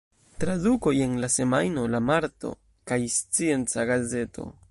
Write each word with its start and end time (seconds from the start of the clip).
Tradukoj 0.43 0.93
en 1.05 1.13
"La 1.25 1.29
Semajno", 1.33 1.83
"La 1.97 2.01
Marto" 2.07 2.53
kaj 2.93 2.99
"Scienca 3.19 3.89
Gazeto". 3.93 4.51